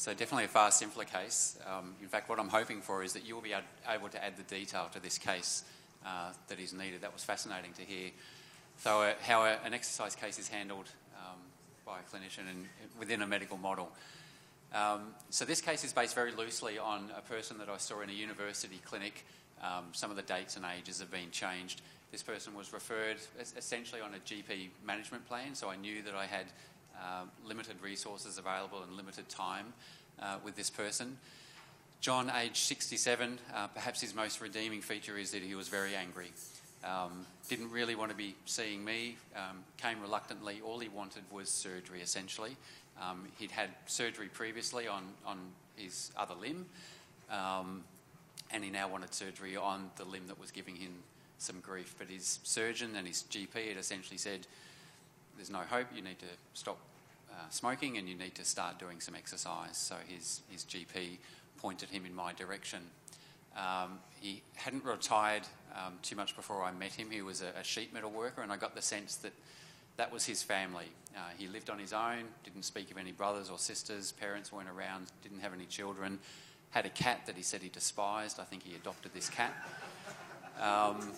[0.00, 1.58] So definitely a far simpler case.
[1.66, 4.34] Um, in fact, what I'm hoping for is that you will be able to add
[4.38, 5.62] the detail to this case
[6.06, 7.02] uh, that is needed.
[7.02, 8.08] That was fascinating to hear.
[8.78, 10.86] So uh, how a, an exercise case is handled
[11.18, 11.36] um,
[11.84, 12.64] by a clinician and
[12.98, 13.92] within a medical model.
[14.74, 18.08] Um, so this case is based very loosely on a person that I saw in
[18.08, 19.26] a university clinic.
[19.62, 21.82] Um, some of the dates and ages have been changed.
[22.10, 23.18] This person was referred
[23.54, 26.46] essentially on a GP management plan, so I knew that I had
[27.00, 29.72] uh, limited resources available and limited time
[30.20, 31.16] uh, with this person.
[32.00, 36.32] John, age 67, uh, perhaps his most redeeming feature is that he was very angry.
[36.82, 40.62] Um, didn't really want to be seeing me, um, came reluctantly.
[40.64, 42.56] All he wanted was surgery, essentially.
[43.00, 45.38] Um, he'd had surgery previously on, on
[45.76, 46.66] his other limb,
[47.30, 47.84] um,
[48.50, 50.92] and he now wanted surgery on the limb that was giving him
[51.36, 51.94] some grief.
[51.98, 54.46] But his surgeon and his GP had essentially said,
[55.36, 56.78] There's no hope, you need to stop
[57.32, 59.76] uh, smoking and you need to start doing some exercise.
[59.76, 61.18] So his, his GP
[61.58, 62.80] pointed him in my direction.
[63.56, 65.42] Um, he hadn't retired
[65.74, 67.10] um, too much before I met him.
[67.10, 69.32] He was a, a, sheet metal worker, and I got the sense that
[69.96, 70.86] that was his family.
[71.16, 74.68] Uh, he lived on his own, didn't speak of any brothers or sisters, parents weren't
[74.68, 76.18] around, didn't have any children,
[76.70, 78.38] had a cat that he said he despised.
[78.38, 79.52] I think he adopted this cat.
[80.60, 81.12] Um,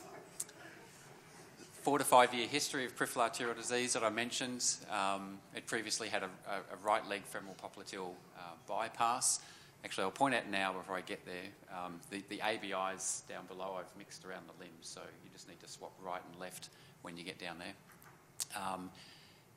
[1.82, 4.64] four to five year history of peripheral arterial disease that I mentioned.
[4.88, 9.40] Um, it previously had a, a, right leg femoral popliteal uh, bypass.
[9.84, 13.76] Actually, I'll point out now before I get there, um, the, the ABIs down below
[13.80, 16.68] I've mixed around the limbs, so you just need to swap right and left
[17.02, 18.62] when you get down there.
[18.62, 18.88] Um,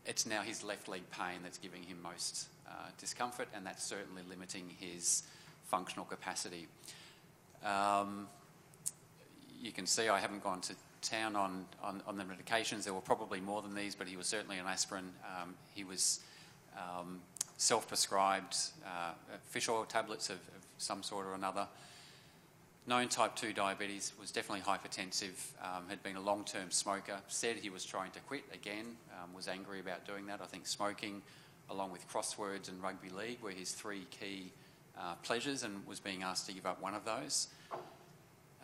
[0.07, 4.23] it's now his left leg pain that's giving him most uh, discomfort, and that's certainly
[4.27, 5.23] limiting his
[5.65, 6.65] functional capacity.
[7.63, 8.27] Um,
[9.61, 10.75] you can see I haven't gone to
[11.09, 12.83] town on, on, on, the medications.
[12.83, 15.11] There were probably more than these, but he was certainly an aspirin.
[15.25, 16.19] Um, he was
[16.75, 17.21] um,
[17.57, 19.11] self-prescribed uh,
[19.45, 21.67] fish oil tablets of, of, some sort or another.
[22.85, 27.69] Known type 2 diabetes, was definitely hypertensive, um, had been a long-term smoker, said he
[27.69, 30.41] was trying to quit again, um, was angry about doing that.
[30.41, 31.21] I think smoking,
[31.69, 34.51] along with crosswords and rugby league, were his three key
[34.99, 37.47] uh, pleasures and was being asked to give up one of those.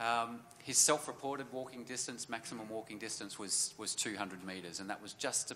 [0.01, 5.13] Um, his self-reported walking distance, maximum walking distance, was, was 200 metres, and that was
[5.13, 5.53] just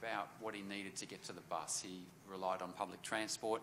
[0.00, 1.82] about what he needed to get to the bus.
[1.82, 3.62] He relied on public transport,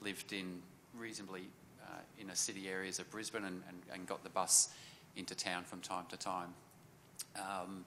[0.00, 0.62] lived in
[0.96, 1.48] reasonably
[1.84, 4.68] uh, inner city areas of Brisbane, and, and, and, got the bus
[5.16, 6.54] into town from time to time.
[7.36, 7.84] Um,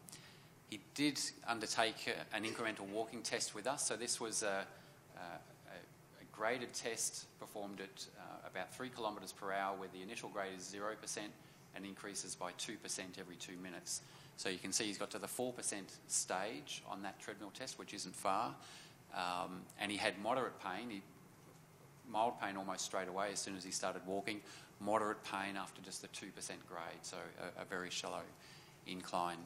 [0.70, 4.66] he did undertake an incremental walking test with us, so this was a,
[5.16, 10.28] a, a graded test performed at uh, about three kilometres per hour, where the initial
[10.28, 11.20] grade is 0%
[11.76, 12.78] and increases by 2%
[13.20, 14.02] every two minutes.
[14.38, 15.54] So you can see he's got to the 4%
[16.08, 18.54] stage on that treadmill test, which isn't far.
[19.16, 21.02] Um, and he had moderate pain, he,
[22.10, 24.42] mild pain almost straight away as soon as he started walking,
[24.80, 26.32] moderate pain after just the 2%
[26.68, 27.18] grade, so
[27.58, 28.22] a, a very shallow
[28.88, 29.38] incline.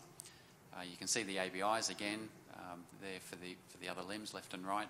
[0.73, 4.33] Uh, you can see the ABIs again um, there for the, for the other limbs,
[4.33, 4.87] left and right.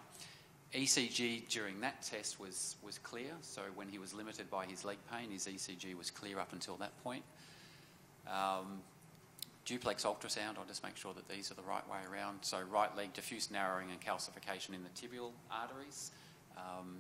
[0.74, 4.98] ECG during that test was, was clear, so when he was limited by his leg
[5.12, 7.24] pain, his ECG was clear up until that point.
[8.28, 8.82] Um,
[9.66, 12.40] duplex ultrasound, I'll just make sure that these are the right way around.
[12.42, 16.12] So right leg diffuse narrowing and calcification in the tibial arteries.
[16.56, 16.98] Um,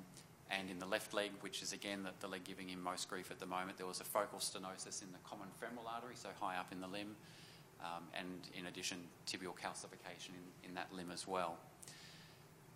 [0.51, 3.29] and in the left leg, which is again the, the, leg giving him most grief
[3.29, 6.57] at the moment, there was a focal stenosis in the common femoral artery, so high
[6.57, 7.15] up in the limb.
[7.81, 8.27] Um, and
[8.57, 8.97] in addition,
[9.27, 11.57] tibial calcification in, in that limb as well.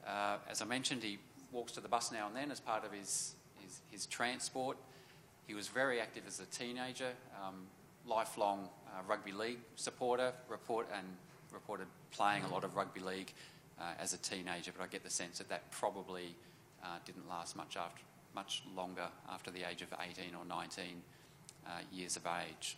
[0.08, 1.20] Uh, as I mentioned, he
[1.52, 4.78] walks to the bus now and then as part of his, his, his transport.
[5.48, 7.56] He was very active as a teenager, um,
[8.06, 11.06] lifelong uh, rugby league supporter, report and
[11.52, 13.32] reported playing a lot of rugby league
[13.80, 16.36] uh, as a teenager, but I get the sense that that probably
[16.84, 18.02] uh, didn't last much after,
[18.36, 20.86] much longer after the age of 18 or 19
[21.66, 22.78] uh, years of age.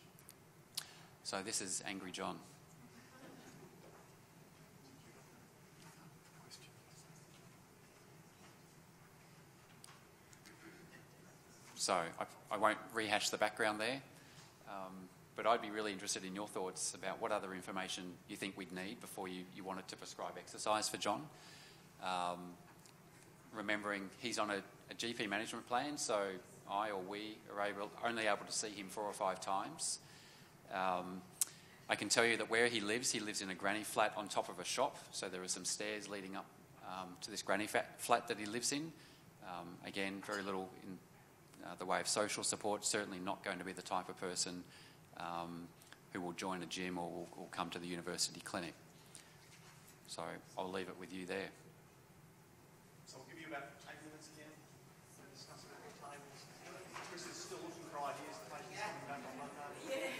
[1.23, 2.37] So this is Angry John.
[11.85, 14.01] So I, I won't rehash the background there,
[14.67, 14.91] um,
[15.35, 18.71] but I'd be really interested in your thoughts about what other information you think we'd
[18.71, 21.21] need before you, you wanted to prescribe exercise for John.
[22.03, 22.39] Um,
[23.53, 26.23] remembering he's on a, a, GP management plan, so
[26.67, 29.99] I or we are able, only able to see him four or five times.
[30.73, 31.21] Um,
[31.87, 34.27] I can tell you that where he lives, he lives in a granny flat on
[34.27, 36.47] top of a shop, so there are some stairs leading up
[36.87, 37.67] um, to this granny
[37.99, 38.91] flat that he lives in.
[39.43, 40.97] Um, again, very little in
[41.65, 44.63] uh, the way of social support, certainly not going to be the type of person
[45.17, 45.67] um,
[46.13, 48.73] who will join a gym or will, will come to the university clinic.
[50.07, 50.21] So
[50.57, 51.49] I'll leave it with you there.
[53.07, 54.53] So we'll give you about 10 minutes again
[55.17, 55.73] to discuss the.
[57.09, 58.37] Chris is still looking for ideas.
[58.45, 60.13] The patient's coming back on Monday.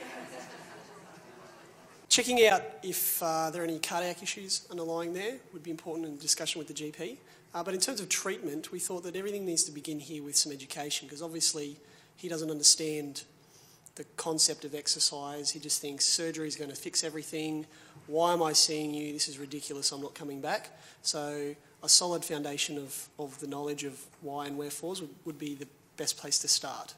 [2.09, 6.17] Checking out if uh, there are any cardiac issues underlying there would be important in
[6.17, 7.17] discussion with the GP.
[7.55, 10.35] Uh, but in terms of treatment, we thought that everything needs to begin here with
[10.35, 11.77] some education because obviously
[12.17, 13.23] he doesn't understand
[13.95, 15.51] the concept of exercise.
[15.51, 17.65] He just thinks surgery is going to fix everything.
[18.07, 19.13] Why am I seeing you?
[19.13, 19.93] This is ridiculous.
[19.93, 20.77] I'm not coming back.
[21.01, 25.55] So a solid foundation of, of the knowledge of why and wherefores would, would be
[25.55, 26.93] the best place to start.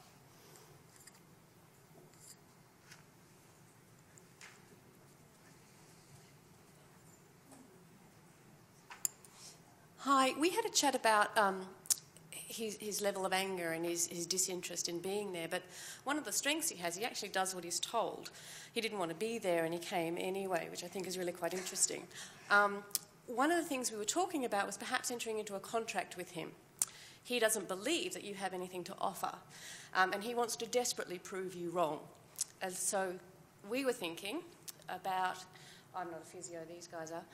[10.10, 11.60] Hi, we had a chat about um,
[12.32, 15.64] his, his, level of anger and his, his, disinterest in being there, but
[16.06, 18.32] one of the strengths he has, he actually does what he's told.
[18.72, 21.34] He didn't want to be there and he came anyway, which I think is really
[21.34, 22.04] quite interesting.
[22.50, 22.86] Um,
[23.26, 26.32] one of the things we were talking about was perhaps entering into a contract with
[26.32, 26.52] him.
[27.22, 29.34] He doesn't believe that you have anything to offer,
[29.94, 32.00] um, and he wants to desperately prove you wrong.
[32.62, 33.12] And so
[33.70, 34.40] we were thinking
[34.88, 35.44] about,
[35.94, 37.26] I'm not a physio, these guys are,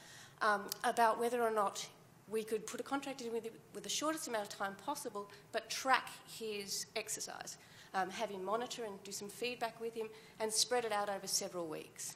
[0.42, 1.88] um, about whether or not
[2.30, 5.70] we could put a contract in with, with the shortest amount of time possible, but
[5.70, 7.58] track his exercise,
[7.94, 10.08] um, have him monitor and do some feedback with him,
[10.40, 12.16] and spread it out over several weeks.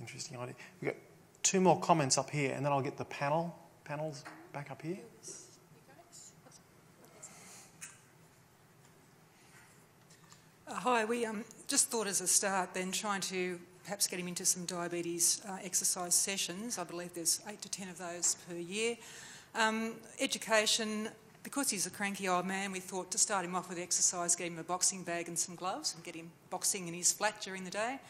[0.00, 0.54] Interesting idea.
[0.80, 1.00] We've got
[1.42, 4.98] two more comments up here, and then I'll get the panel panels back up here.
[10.68, 14.26] Uh, hi, we um, just thought as a start then trying to perhaps get him
[14.26, 16.76] into some diabetes uh, exercise sessions.
[16.76, 18.96] I believe there's eight to ten of those per year.
[19.54, 21.08] Um, education,
[21.44, 24.48] because he's a cranky old man, we thought to start him off with exercise, get
[24.48, 27.62] him a boxing bag and some gloves and get him boxing in his flat during
[27.62, 28.00] the day.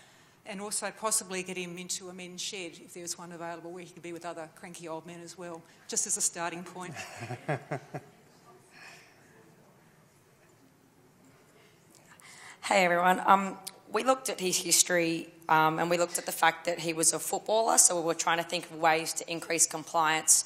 [0.47, 3.91] And also possibly get him into a men's shed if there's one available where he
[3.91, 6.95] could be with other cranky old men as well, just as a starting point.
[12.63, 13.23] Hey everyone.
[13.27, 13.57] Um,
[13.93, 17.13] we looked at his history um, and we looked at the fact that he was
[17.13, 20.45] a footballer, so we were trying to think of ways to increase compliance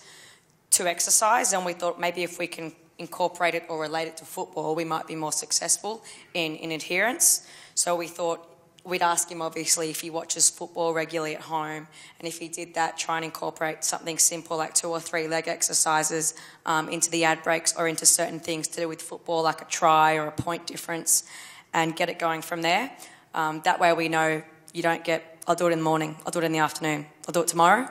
[0.70, 1.52] to exercise.
[1.52, 4.84] And we thought maybe if we can incorporate it or relate it to football, we
[4.84, 6.04] might be more successful
[6.34, 7.46] in, in adherence.
[7.74, 8.46] So we thought
[8.84, 11.86] we'd ask him obviously if he watches football regularly at home,
[12.18, 15.48] and if he did that, try and incorporate something simple like two or three leg
[15.48, 16.34] exercises
[16.66, 19.66] um, into the ad breaks or into certain things to do with football, like a
[19.66, 21.24] try or a point difference,
[21.72, 22.90] and get it going from there.
[23.34, 24.42] Um, that way we know
[24.72, 27.06] you don't get, I'll do it in the morning, I'll do it in the afternoon,
[27.26, 27.88] I'll do it tomorrow.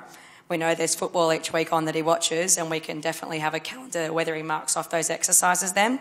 [0.50, 3.54] We know there's football each week on that he watches, and we can definitely have
[3.54, 6.00] a calendar whether he marks off those exercises then.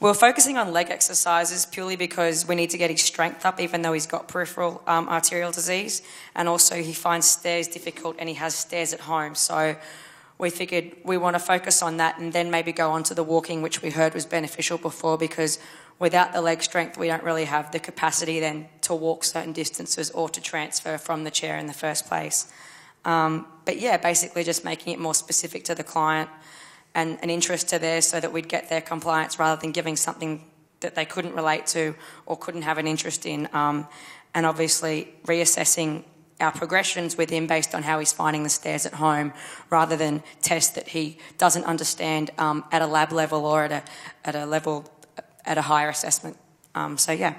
[0.00, 3.82] We're focusing on leg exercises purely because we need to get his strength up, even
[3.82, 6.02] though he's got peripheral um, arterial disease.
[6.34, 9.36] And also, he finds stairs difficult and he has stairs at home.
[9.36, 9.76] So,
[10.38, 13.22] we figured we want to focus on that and then maybe go on to the
[13.22, 15.58] walking, which we heard was beneficial before because
[15.98, 20.10] without the leg strength, we don't really have the capacity then to walk certain distances
[20.10, 22.52] or to transfer from the chair in the first place.
[23.04, 26.28] Um, but yeah, basically just making it more specific to the client
[26.94, 30.44] and an interest to theirs so that we'd get their compliance rather than giving something
[30.80, 31.94] that they couldn't relate to
[32.26, 33.48] or couldn't have an interest in.
[33.52, 33.86] Um,
[34.34, 36.02] and obviously reassessing
[36.40, 39.32] our progressions with him based on how he's finding the stairs at home
[39.70, 43.82] rather than tests that he doesn't understand um, at a lab level or at a,
[44.24, 44.90] at a level
[45.44, 46.36] at a higher assessment.
[46.74, 47.34] Um, so, yeah.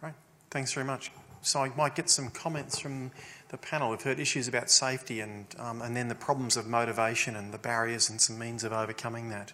[0.00, 0.14] Great.
[0.50, 1.12] Thanks very much.
[1.42, 3.10] So, I might get some comments from
[3.50, 3.90] the panel.
[3.90, 7.58] We've heard issues about safety and, um, and then the problems of motivation and the
[7.58, 9.52] barriers and some means of overcoming that.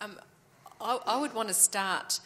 [0.00, 0.18] Um,
[0.80, 2.20] I, I, would want to start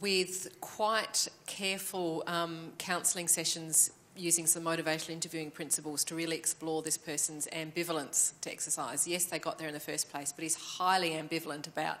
[0.00, 6.96] with quite careful um, counselling sessions using some motivational interviewing principles to really explore this
[6.96, 9.06] person's ambivalence to exercise.
[9.08, 11.98] Yes, they got there in the first place, but he's highly ambivalent about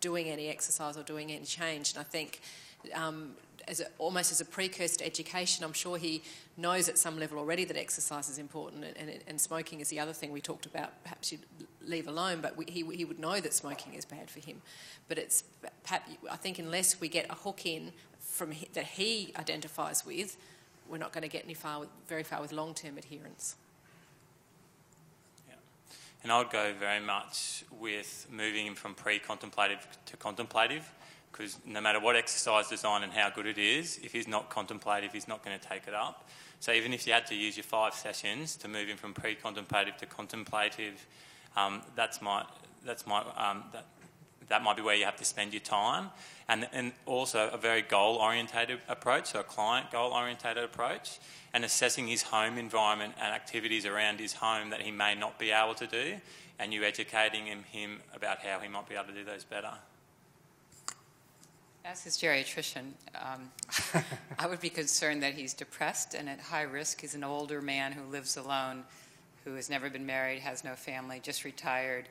[0.00, 1.92] doing any exercise or doing any change.
[1.92, 2.40] And I think
[2.94, 3.32] um,
[3.68, 6.22] as a, almost as a precursor to education, I'm sure he
[6.56, 10.00] knows at some level already that exercise is important and, and, and smoking is the
[10.00, 11.02] other thing we talked about.
[11.02, 11.44] Perhaps you'd
[11.84, 14.62] leave alone, but we, he, he would know that smoking is bad for him.
[15.08, 15.44] But it's
[15.82, 20.36] perhaps, I think unless we get a hook in from that he identifies with,
[20.88, 23.56] we're not going to get any far with, very far with long-term adherence.
[25.48, 25.54] Yeah.
[26.22, 30.90] And I would go very much with moving him from pre contemplative to contemplative
[31.32, 35.12] because no matter what exercise design and how good it is, if he's not contemplative,
[35.12, 36.28] he's not going to take it up.
[36.60, 39.34] So even if you had to use your five sessions to move him from pre
[39.34, 41.06] contemplative to contemplative,
[41.56, 42.44] um, that's my,
[42.84, 43.86] that's my, um, that,
[44.48, 46.10] that might be where you have to spend your time.
[46.48, 51.18] And, and also a very goal orientated approach, so a client goal orientated approach,
[51.54, 55.52] and assessing his home environment and activities around his home that he may not be
[55.52, 56.16] able to do,
[56.58, 59.72] and you educating him, him about how he might be able to do those better.
[61.84, 63.50] As his geriatrician, um,
[64.38, 67.00] I would be concerned that he's depressed and at high risk.
[67.00, 68.84] He's an older man who lives alone,
[69.44, 72.08] who has never been married, has no family, just retired,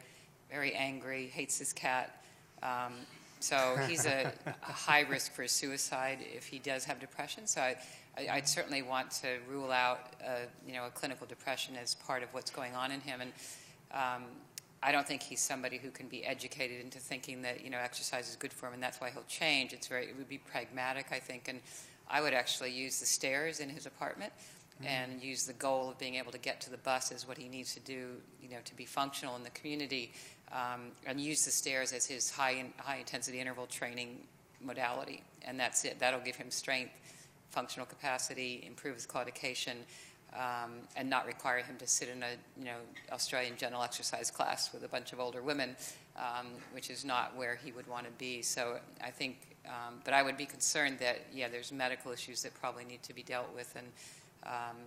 [0.51, 2.23] very angry, hates his cat.
[2.63, 2.93] Um,
[3.39, 7.47] so he's a, a, high risk for suicide if he does have depression.
[7.47, 7.75] So I,
[8.35, 12.33] would certainly want to rule out, a, you know, a clinical depression as part of
[12.33, 13.21] what's going on in him.
[13.21, 13.31] And
[13.93, 14.23] um,
[14.81, 18.29] I don't think he's somebody who can be educated into thinking that you know exercise
[18.29, 19.74] is good for him and that's why he'll change.
[19.74, 21.59] It's very it would be pragmatic, I think, and
[22.09, 24.33] I would actually use the stairs in his apartment
[24.81, 24.88] mm-hmm.
[24.88, 27.48] and use the goal of being able to get to the bus as what he
[27.48, 30.12] needs to do, you know, to be functional in the community,
[30.51, 34.17] um, and use the stairs as his high in, high intensity interval training
[34.62, 36.00] modality, and that's it.
[36.00, 36.91] That'll give him strength,
[37.51, 39.75] functional capacity, improve his claudication
[40.33, 42.77] um, and not require him to sit in a you know
[43.12, 45.75] Australian general exercise class with a bunch of older women,
[46.17, 48.41] um, which is not where he would want to be.
[48.41, 52.53] So I think, um, but I would be concerned that yeah, there's medical issues that
[52.53, 53.88] probably need to be dealt with, and
[54.45, 54.77] um,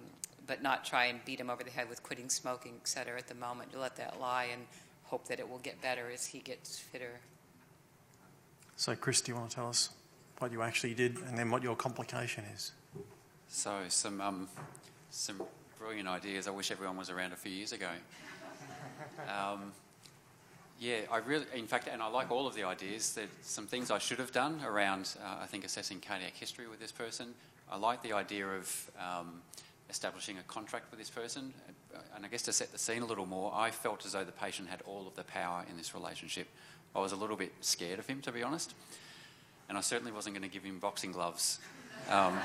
[0.46, 3.28] but not try and beat him over the head with quitting smoking, et cetera, at
[3.28, 3.72] the moment.
[3.72, 4.62] To let that lie and
[5.04, 7.20] hope that it will get better as he gets fitter.
[8.76, 9.90] So, Chris, do you want to tell us
[10.38, 12.72] what you actually did, and then what your complication is?
[13.48, 14.48] So, some um,
[15.12, 15.42] some
[15.78, 16.48] brilliant ideas.
[16.48, 17.88] I wish everyone was around a few years ago.
[19.28, 19.72] Um,
[20.80, 23.12] yeah, I really, in fact, and I like all of the ideas.
[23.14, 26.80] There's some things I should have done around, uh, I think, assessing cardiac history with
[26.80, 27.34] this person.
[27.70, 29.42] I like the idea of um,
[29.90, 31.52] establishing a contract with this person.
[32.16, 34.32] And I guess to set the scene a little more, I felt as though the
[34.32, 36.48] patient had all of the power in this relationship.
[36.96, 38.74] I was a little bit scared of him, to be honest.
[39.68, 41.60] And I certainly wasn't going to give him boxing gloves.
[42.08, 42.38] Um,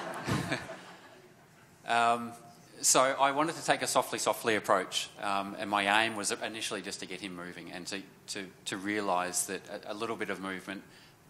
[1.88, 2.34] um,
[2.81, 6.81] so I wanted to take a softly, softly approach, um, and my aim was initially
[6.81, 10.29] just to get him moving and to, to, to realise that a, a, little bit
[10.29, 10.84] of movement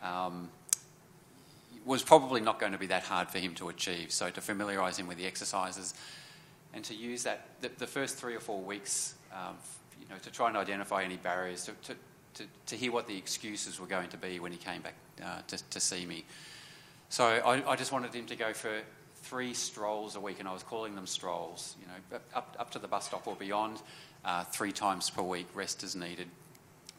[0.03, 0.49] um,
[1.85, 4.11] was probably not going to be that hard for him to achieve.
[4.11, 5.93] So to familiarise him with the exercises
[6.73, 9.55] and to use that, the, the first three or four weeks, um,
[10.01, 11.95] you know, to try and identify any barriers, to, to,
[12.33, 15.39] to, to, hear what the excuses were going to be when he came back uh,
[15.47, 16.25] to, to see me.
[17.09, 18.81] So I, I just wanted him to go for
[19.27, 22.79] three strolls a week, and I was calling them strolls, you know, up, up to
[22.79, 23.81] the bus stop or beyond,
[24.23, 26.27] uh, three times per week, rest is needed.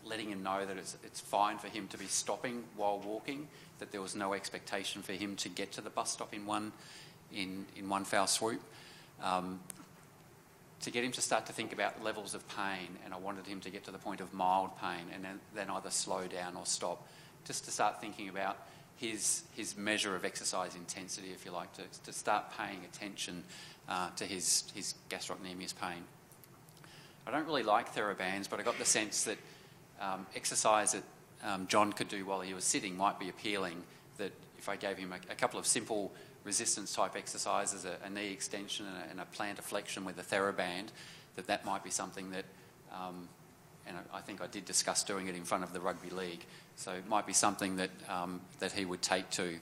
[0.04, 3.92] Letting him know that it's, it's fine for him to be stopping while walking, that
[3.92, 6.72] there was no expectation for him to get to the bus stop in one,
[7.34, 8.60] in, in one foul swoop.
[9.22, 9.60] Um,
[10.82, 13.60] to get him to start to think about levels of pain, and I wanted him
[13.60, 16.66] to get to the point of mild pain and then, then either slow down or
[16.66, 17.08] stop,
[17.44, 18.58] just to start thinking about
[18.98, 23.44] his, his measure of exercise intensity, if you like, to, to start paying attention
[23.88, 26.02] uh, to his, his gastrocnemius pain.
[27.26, 29.38] I don't really like TheraBands, but I got the sense that
[30.00, 31.02] um, exercise that
[31.44, 33.82] um, John could do while he was sitting might be appealing.
[34.16, 36.12] That if I gave him a, a couple of simple
[36.44, 40.22] resistance type exercises, a, a knee extension and a, and a, plantar flexion with a
[40.22, 40.88] TheraBand,
[41.36, 42.44] that that might be something that,
[42.92, 43.28] um,
[43.88, 46.44] and I, think I did discuss doing it in front of the rugby league,
[46.76, 49.58] so it might be something that, um, that he would take to,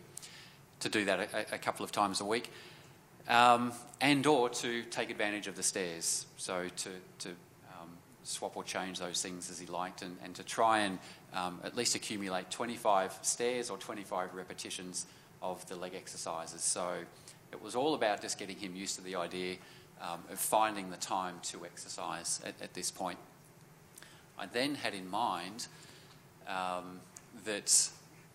[0.81, 2.51] to do that a, a couple of times a week.
[3.29, 6.27] Um, and or to take advantage of the stairs.
[6.37, 6.91] So to,
[7.21, 7.91] to um,
[8.23, 10.99] swap or change those things as he liked and, and to try and
[11.33, 15.07] um, at least accumulate 25 stairs or 25 repetitions
[15.43, 16.63] of the leg exercises.
[16.63, 16.95] So
[17.53, 19.57] it was all about just getting him used to the idea
[20.01, 23.19] um, of finding the time to exercise at, at this point.
[24.39, 25.67] I then had in mind
[26.49, 27.01] um,
[27.45, 27.91] that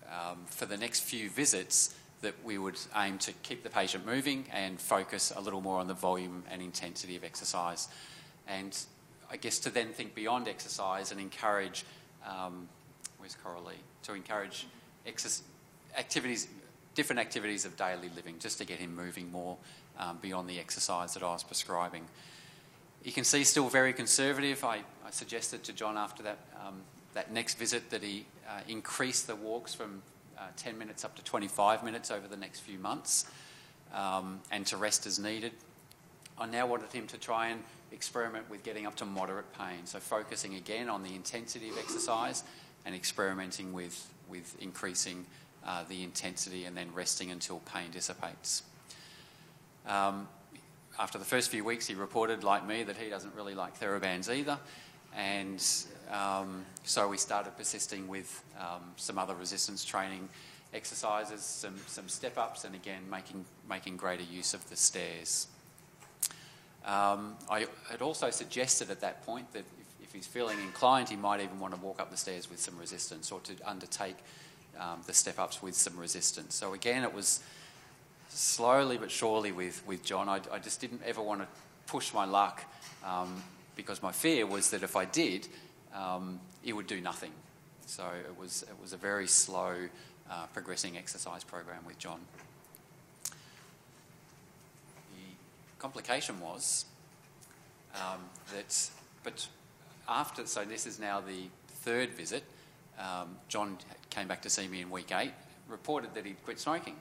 [0.07, 4.45] um, for the next few visits that we would aim to keep the patient moving
[4.51, 7.87] and focus a little more on the volume and intensity of exercise.
[8.47, 8.77] And
[9.31, 11.85] I guess to then think beyond exercise and encourage,
[12.27, 12.67] um,
[13.17, 13.75] where's Coralie?
[14.03, 14.67] To encourage
[15.97, 16.47] activities,
[16.95, 19.57] different activities of daily living, just to get him moving more
[19.97, 22.05] um, beyond the exercise that I was prescribing.
[23.03, 24.63] You can see still very conservative.
[24.63, 26.81] I, I suggested to John after that um,
[27.13, 30.01] that next visit that he uh, increase the walks from
[30.37, 33.25] uh, 10 minutes up to 25 minutes over the next few months
[33.93, 35.51] um, and to rest as needed.
[36.37, 39.99] I now wanted him to try and experiment with getting up to moderate pain, so
[39.99, 42.43] focusing again on the intensity of exercise
[42.85, 45.25] and experimenting with, with increasing
[45.65, 48.63] uh, the intensity and then resting until pain dissipates.
[49.85, 50.27] Um,
[50.99, 54.33] after the first few weeks, he reported, like me, that he doesn't really like TheraBands
[54.33, 54.57] either,
[55.15, 55.63] and
[56.11, 60.27] um, so we started persisting with um, some other resistance training
[60.73, 65.47] exercises, some, some step ups, and again making, making greater use of the stairs.
[66.85, 71.15] Um, I had also suggested at that point that if, if, he's feeling inclined, he
[71.15, 74.15] might even want to walk up the stairs with some resistance or to undertake
[74.79, 76.55] um, the step ups with some resistance.
[76.55, 77.41] So again, it was
[78.33, 80.29] slowly but surely with, with John.
[80.29, 81.47] I, I just didn't ever want to
[81.87, 82.63] push my luck
[83.05, 83.43] um,
[83.75, 85.47] because my fear was that if I did,
[85.93, 87.31] um, it would do nothing.
[87.85, 89.75] So it was, it was a very slow
[90.29, 92.21] uh, progressing exercise program with John.
[93.25, 93.31] The
[95.79, 96.85] complication was
[97.95, 98.21] um,
[98.55, 98.89] that,
[99.23, 99.45] but
[100.07, 102.43] after, so this is now the third visit,
[102.97, 103.77] um, John
[104.09, 105.33] came back to see me in week eight,
[105.67, 106.95] reported that he'd quit smoking.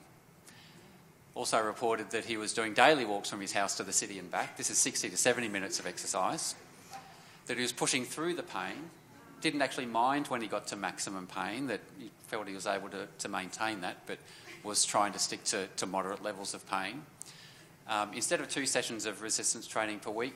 [1.35, 4.31] Also reported that he was doing daily walks from his house to the city and
[4.31, 4.57] back.
[4.57, 6.55] This is 60 to 70 minutes of exercise.
[7.47, 8.91] That he was pushing through the pain,
[9.41, 12.89] didn't actually mind when he got to maximum pain, that he felt he was able
[12.91, 14.19] to, to maintain that, but
[14.63, 17.03] was trying to stick to, to moderate levels of pain.
[17.89, 20.35] Um, instead of two sessions of resistance training per week,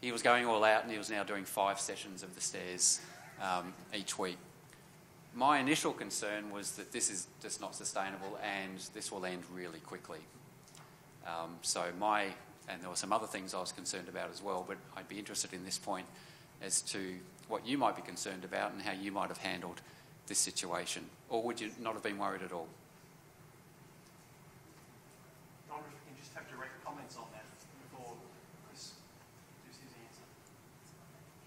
[0.00, 3.00] he was going all out and he was now doing five sessions of the stairs
[3.42, 4.36] um, each week.
[5.36, 9.80] My initial concern was that this is just not sustainable and this will end really
[9.80, 10.20] quickly.
[11.26, 12.28] Um, so my,
[12.70, 15.18] and there were some other things I was concerned about as well, but I'd be
[15.18, 16.06] interested in this point
[16.62, 17.16] as to
[17.48, 19.82] what you might be concerned about and how you might have handled
[20.26, 21.04] this situation.
[21.28, 22.68] Or would you not have been worried at all?
[25.68, 27.44] I wonder if we can just have direct comments on that
[27.92, 28.14] before
[28.66, 28.96] Chris
[29.68, 30.24] gives his answer.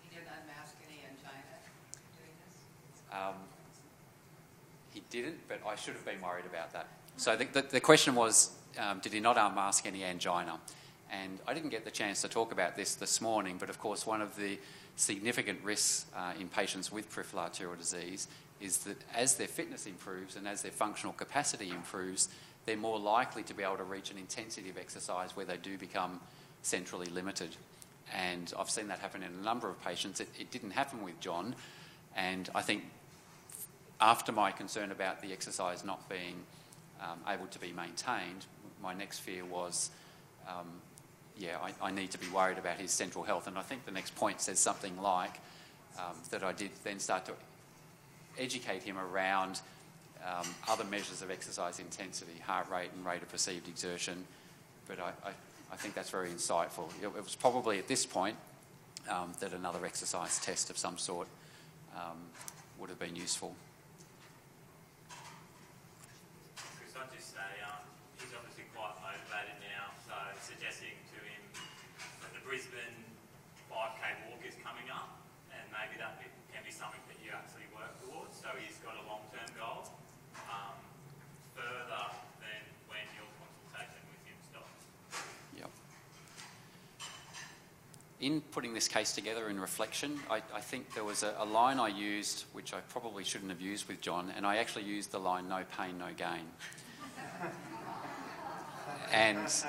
[0.05, 1.57] He didn't unmask any angina
[2.13, 2.55] doing this?
[3.09, 3.33] Um,
[4.93, 6.87] he didn't, but I should have been worried about that.
[7.17, 10.59] So the, the, the question was, um, did he not unmask any angina?
[11.11, 14.05] And I didn't get the chance to talk about this this morning, but of course,
[14.05, 14.59] one of the
[14.95, 18.27] significant risks uh, in patients with peripheral arterial disease
[18.61, 22.29] is that as their fitness improves and as their functional capacity improves,
[22.65, 25.77] they're more likely to be able to reach an intensity of exercise where they do
[25.77, 26.19] become
[26.61, 27.55] centrally limited.
[28.13, 30.19] And I've seen that happen in a number of patients.
[30.19, 31.55] It, it didn't happen with John,
[32.15, 32.83] and I think
[34.01, 36.35] after my concern about the exercise not being
[37.01, 38.45] um, able to be maintained,
[38.81, 39.89] my next fear was,
[40.47, 40.67] um,
[41.37, 43.47] yeah, I, I, need to be worried about his central health.
[43.47, 45.39] And I think the next point says something like
[45.97, 47.33] um, that I did then start to
[48.37, 49.59] educate him around
[50.25, 54.25] um, other measures of exercise intensity, heart rate and rate of perceived exertion.
[54.87, 55.31] But I, I,
[55.71, 56.89] I think that's very insightful.
[57.01, 58.35] It, it was probably at this point
[59.09, 61.27] um, that another exercise test of some sort
[61.95, 62.17] um,
[62.79, 63.55] would have been useful.
[88.19, 91.79] In putting this case together in reflection, I, I think there was a, a, line
[91.79, 95.19] I used which I probably shouldn't have used with John, and I actually used the
[95.19, 96.45] line "no pain, no gain."
[99.13, 99.65] and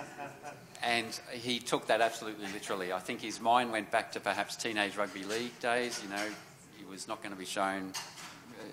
[0.83, 2.93] and he took that absolutely literally.
[2.93, 6.01] I think his mind went back to perhaps teenage rugby league days.
[6.03, 6.27] You know,
[6.77, 7.93] he was not going to be shown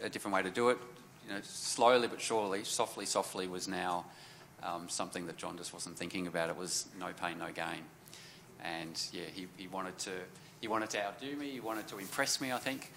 [0.04, 0.80] a different way to do it.
[1.28, 4.06] You know, slowly but surely, softly, softly was now
[4.64, 6.50] um, something that John just wasn't thinking about.
[6.50, 7.84] It was no pain, no gain
[8.64, 10.12] and yeah, he, he wanted to
[10.62, 11.52] he wanted to outdo me.
[11.52, 12.52] He wanted to impress me.
[12.52, 12.92] I think.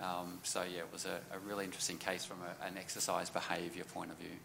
[0.00, 3.84] Um, so yeah, it was a, a really interesting case from a, an exercise behaviour
[3.84, 4.36] point of view.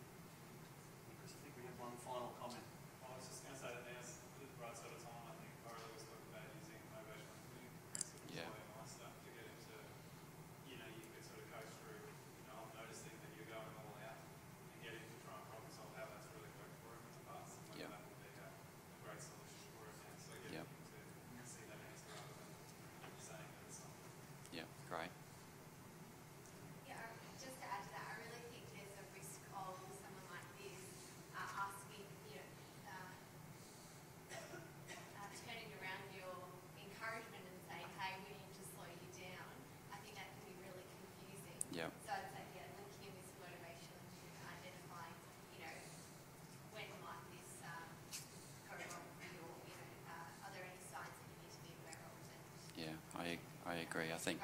[53.90, 54.14] Agree.
[54.14, 54.40] I think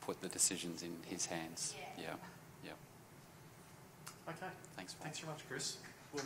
[0.00, 1.74] put the decisions in his hands.
[1.98, 2.14] Yeah.
[2.64, 2.70] Yeah.
[4.28, 4.52] Okay.
[4.76, 4.94] Thanks.
[4.94, 5.76] Thanks very much, Chris.
[6.12, 6.24] We'll